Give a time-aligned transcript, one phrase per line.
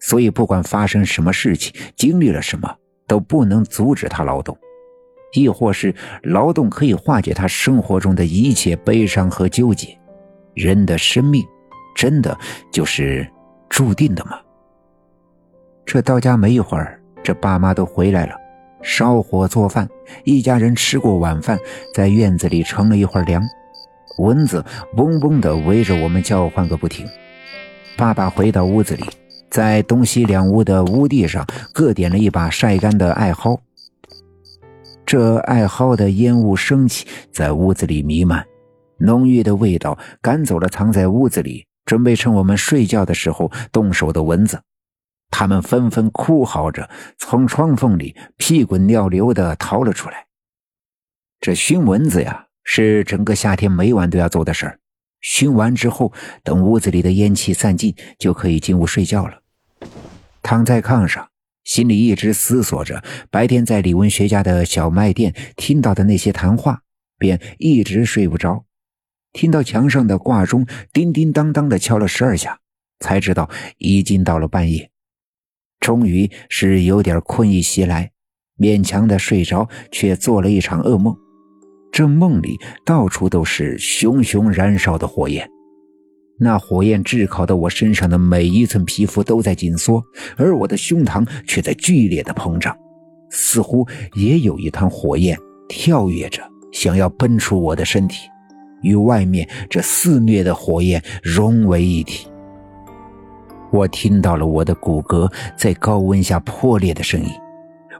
[0.00, 2.74] 所以不管发生什么事情，经历了什么，
[3.06, 4.56] 都不能阻止他劳动，
[5.32, 9.96] 亦或是劳动可以化解他生活中的一切悲伤和纠结。
[10.54, 11.44] 人的生命，
[11.94, 12.36] 真的
[12.72, 13.26] 就是
[13.68, 14.40] 注定的吗？
[15.86, 18.34] 这到家没一会儿，这爸妈都回来了，
[18.82, 19.88] 烧火做饭，
[20.24, 21.58] 一家人吃过晚饭，
[21.94, 23.42] 在院子里乘了一会儿凉。
[24.18, 24.64] 蚊子
[24.96, 27.06] 嗡嗡地围着我们叫唤个不停。
[27.96, 29.04] 爸爸回到屋子里，
[29.50, 33.60] 在东西两屋的屋地上各点了一把晒干的艾蒿。
[35.04, 38.46] 这艾蒿的烟雾升起，在屋子里弥漫，
[38.98, 44.60] 浓郁的味道赶走了藏在屋子里准备趁我们睡觉的时候动手的蚊子。
[45.30, 46.88] 他们纷纷哭嚎着
[47.18, 50.26] 从窗缝里屁滚尿流地逃了出来。
[51.40, 52.46] 这熏蚊子呀！
[52.62, 54.78] 是整个夏天每晚都要做的事儿。
[55.22, 56.12] 熏完之后，
[56.44, 59.39] 等屋子里的烟气散尽，就可以进屋睡觉了。
[60.42, 61.28] 躺在炕上，
[61.64, 66.82] 心里一直思索着白天在李文学家的小卖店听到的那些谈话，
[67.18, 68.64] 便一直睡不着。
[69.32, 72.58] 听到墙上的挂钟叮叮当当的敲了十二下，
[72.98, 74.90] 才知道已经到了半夜。
[75.78, 78.10] 终于是有点困意袭来，
[78.58, 81.16] 勉强的睡着，却做了一场噩梦。
[81.92, 85.48] 这梦里到处都是熊熊燃烧的火焰，
[86.42, 90.02] 那火焰炙烤的我身上的每一寸皮肤都在紧缩，
[90.38, 92.74] 而我的胸膛却在剧烈的膨胀，
[93.28, 95.38] 似乎也有一团火焰
[95.68, 98.26] 跳跃着，想要奔出我的身体，
[98.80, 102.26] 与外面这肆虐的火焰融为一体。
[103.70, 107.30] 我听到了我的骨骼在高温下破裂的声音，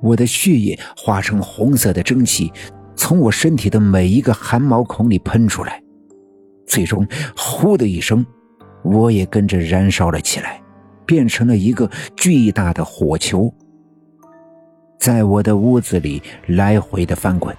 [0.00, 2.52] 我的血液化成红色的蒸汽。
[2.94, 5.80] 从我身体的每一个汗毛孔里喷出来，
[6.68, 8.24] 最终“呼”的一声，
[8.82, 10.60] 我也跟着燃烧了起来，
[11.04, 13.52] 变成了一个巨大的火球，
[14.98, 17.56] 在我的屋子里来回的翻滚。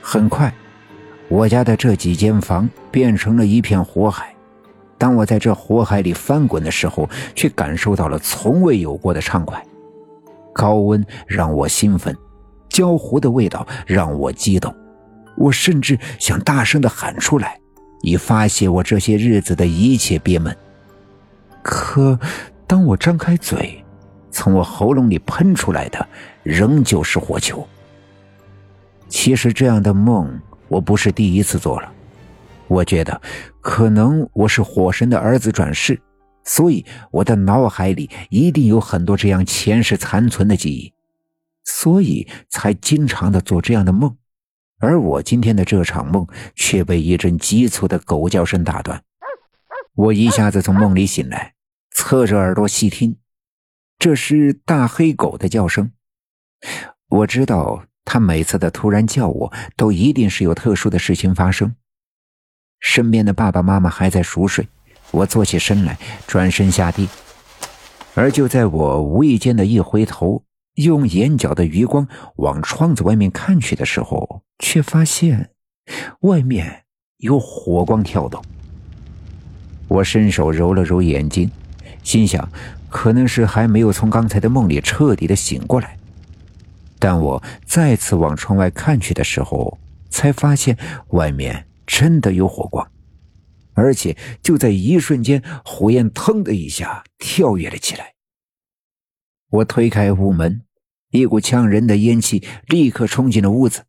[0.00, 0.52] 很快，
[1.28, 4.32] 我家的这几间房变成了一片火海。
[4.98, 9.60] 当我在这火海里翻滚的时候，却感受到了从未有过的畅快。
[10.52, 12.16] 高温让我兴奋。
[12.68, 14.74] 焦糊的味道让我激动，
[15.36, 17.60] 我甚至想大声的喊出来，
[18.02, 20.54] 以发泄我这些日子的一切憋闷。
[21.62, 22.18] 可
[22.66, 23.82] 当我张开嘴，
[24.30, 26.06] 从我喉咙里喷出来的
[26.42, 27.66] 仍旧是火球。
[29.08, 31.92] 其实这样的梦我不是第一次做了，
[32.66, 33.20] 我觉得
[33.60, 36.00] 可能我是火神的儿子转世，
[36.44, 40.92] 所以我的脑海里一定有很多这样前世残存的记忆。
[41.64, 44.16] 所以才经常的做这样的梦，
[44.82, 46.26] 而我今天的这场梦
[46.56, 49.00] 却被一阵急促的狗叫声打断。
[49.94, 51.54] 我一下子从梦里醒来，
[51.92, 53.16] 侧着耳朵细听，
[53.96, 55.92] 这是大黑狗的叫声。
[57.08, 61.76] 我知道它每次的突然叫我都一定是有特殊的事情发生。
[62.80, 64.66] 身边的爸爸妈妈还在熟睡，
[65.12, 67.08] 我坐起身来，转身下地，
[68.16, 70.42] 而就在我无意间的一回头。
[70.74, 72.06] 用眼角的余光
[72.36, 75.50] 往窗子外面看去的时候，却发现
[76.20, 76.84] 外面
[77.18, 78.42] 有火光跳动。
[79.88, 81.50] 我伸手揉了揉眼睛，
[82.02, 82.48] 心想
[82.88, 85.98] 可能是还没有从刚才的梦里彻底的醒过来。
[86.98, 89.78] 但我再次往窗外看去的时候，
[90.08, 90.78] 才发现
[91.08, 92.88] 外面真的有火光，
[93.74, 98.14] 而且就在一瞬间，火焰腾的一下跳跃了起来。
[99.52, 100.62] 我推开屋门，
[101.10, 103.84] 一股呛人的烟气立刻冲进了屋子，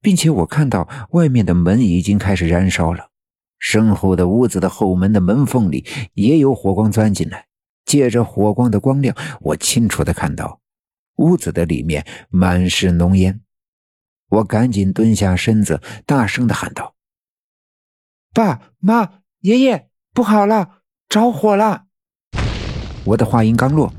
[0.00, 3.10] 并且我看到外面的门已经开始燃烧了，
[3.58, 5.84] 身后的屋子的后门的门缝里
[6.14, 7.46] 也有火光钻进来。
[7.84, 10.60] 借着火光的光亮，我清楚的看到
[11.16, 13.40] 屋子的里面满是浓烟。
[14.30, 16.94] 我赶紧蹲下身子，大声的喊道
[18.32, 21.86] ：“爸妈，爷爷，不好了，着火了！”
[23.04, 23.92] 我的话音刚落。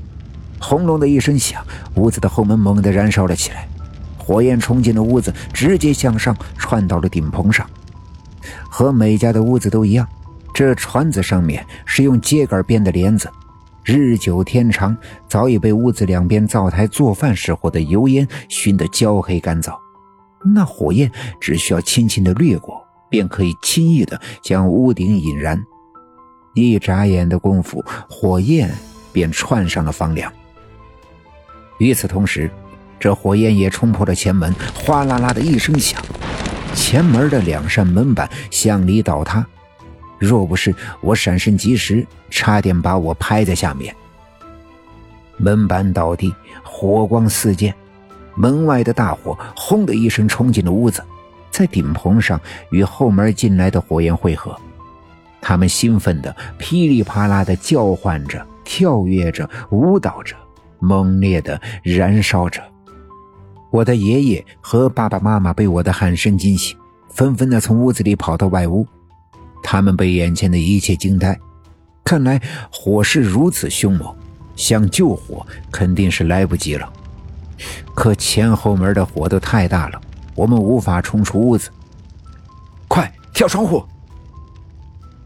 [0.60, 1.64] 轰隆的一声响，
[1.94, 3.68] 屋子的后门猛地燃烧了起来，
[4.18, 7.68] 火焰冲进了屋子，直接向上窜到了顶棚上。
[8.68, 10.06] 和每家的屋子都一样，
[10.52, 13.30] 这船子上面是用秸秆编的帘子，
[13.84, 14.96] 日久天长，
[15.28, 19.74] 早已被屋子两边灶台做饭时候的油烟熏得焦黑干燥。
[20.54, 21.10] 那火焰
[21.40, 25.60] 只需要轻轻的掠过，便可以轻易的将屋顶引燃。
[26.54, 28.70] 一眨眼的功夫，火焰
[29.12, 30.32] 便窜上了房梁。
[31.78, 32.50] 与此同时，
[32.98, 36.02] 这火焰也冲破了前门，哗啦啦的一声响，
[36.74, 39.46] 前门的两扇门板向里倒塌。
[40.18, 43.94] 若不是我闪身及时，差点把我拍在下面。
[45.36, 47.74] 门板倒地，火光四溅，
[48.34, 51.04] 门外的大火轰的一声冲进了屋子，
[51.50, 52.40] 在顶棚上
[52.70, 54.58] 与后门进来的火焰汇合。
[55.42, 60.34] 他们兴奋的噼里啪啦的叫唤着、跳跃着、舞蹈着，
[60.78, 62.62] 猛烈的燃烧着。
[63.70, 66.76] 我的爷爷和爸爸妈妈被我的喊声惊醒，
[67.10, 68.86] 纷纷的从屋子里跑到外屋。
[69.62, 71.38] 他们被眼前的一切惊呆，
[72.04, 72.40] 看来
[72.70, 74.14] 火势如此凶猛，
[74.54, 76.90] 想救火肯定是来不及了。
[77.94, 80.00] 可前后门的火都太大了，
[80.34, 81.68] 我们无法冲出屋子。
[82.86, 83.82] 快跳窗户！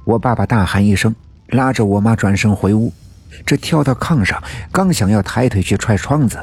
[0.05, 1.15] 我爸爸大喊一声，
[1.49, 2.93] 拉着我妈转身回屋。
[3.47, 6.39] 这跳到炕上，刚想要抬腿去踹窗子，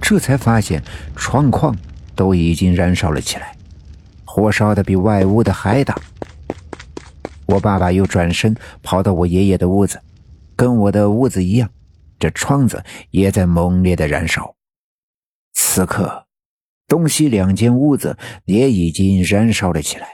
[0.00, 0.82] 这才发现
[1.16, 1.76] 窗框
[2.14, 3.56] 都已经燃烧了起来，
[4.24, 5.98] 火烧的比外屋的还大。
[7.46, 10.00] 我爸爸又转身跑到我爷爷的屋子，
[10.54, 11.68] 跟我的屋子一样，
[12.18, 14.54] 这窗子也在猛烈的燃烧。
[15.52, 16.26] 此刻，
[16.86, 20.06] 东西两间屋子也已经燃烧了起来。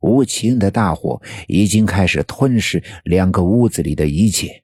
[0.00, 4.63] 无情的大火已经开始吞噬两个屋子里的一切。